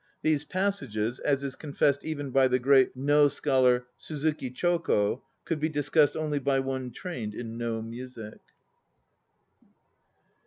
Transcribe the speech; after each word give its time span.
These 0.23 0.45
passages, 0.45 1.19
as 1.19 1.43
is 1.43 1.55
confessed 1.55 2.03
even 2.03 2.31
by 2.31 2.47
the 2.47 2.57
great 2.57 2.97
No 2.97 3.27
scholar, 3.27 3.85
Suzuki 3.97 4.49
Choko, 4.49 5.21
could 5.45 5.59
be 5.59 5.69
discussed 5.69 6.17
only 6.17 6.39
by 6.39 6.59
one 6.59 6.89
trained 6.89 7.35
in 7.35 7.55
No 7.55 7.83
music. 7.83 8.39